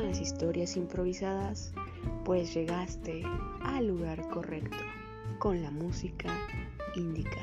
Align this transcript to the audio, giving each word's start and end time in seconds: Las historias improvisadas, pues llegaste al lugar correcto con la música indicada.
Las 0.00 0.20
historias 0.20 0.76
improvisadas, 0.76 1.74
pues 2.24 2.54
llegaste 2.54 3.22
al 3.62 3.88
lugar 3.88 4.26
correcto 4.30 4.78
con 5.38 5.62
la 5.62 5.70
música 5.70 6.30
indicada. 6.96 7.41